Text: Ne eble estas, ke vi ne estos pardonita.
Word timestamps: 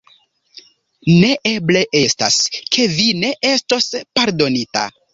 Ne 1.17 1.29
eble 1.51 1.85
estas, 2.01 2.41
ke 2.57 2.91
vi 2.97 3.09
ne 3.23 3.33
estos 3.55 3.93
pardonita. 4.19 4.93